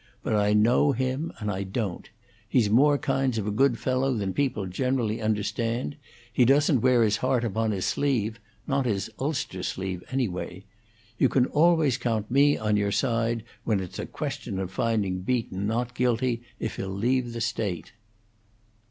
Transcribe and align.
But 0.23 0.35
I 0.35 0.53
know 0.53 0.93
him 0.93 1.31
and 1.37 1.51
I 1.51 1.61
don't. 1.61 2.09
He's 2.49 2.71
more 2.71 2.97
kinds 2.97 3.37
of 3.37 3.45
a 3.45 3.51
good 3.51 3.77
fellow 3.77 4.15
than 4.15 4.33
people 4.33 4.65
generally 4.65 5.21
understand. 5.21 5.95
He 6.33 6.43
doesn't 6.43 6.81
wear 6.81 7.03
his 7.03 7.17
heart 7.17 7.43
upon 7.43 7.69
his 7.69 7.85
sleeve 7.85 8.39
not 8.65 8.87
his 8.87 9.11
ulster 9.19 9.61
sleeve, 9.61 10.03
anyway. 10.09 10.65
You 11.19 11.29
can 11.29 11.45
always 11.45 11.99
count 11.99 12.31
me 12.31 12.57
on 12.57 12.77
your 12.77 12.91
side 12.91 13.43
when 13.63 13.79
it's 13.79 13.99
a 13.99 14.07
question 14.07 14.57
of 14.57 14.71
finding 14.71 15.19
Beaton 15.19 15.67
not 15.67 15.93
guilty 15.93 16.41
if 16.59 16.77
he'll 16.77 16.89
leave 16.89 17.33
the 17.33 17.39
State." 17.41 17.91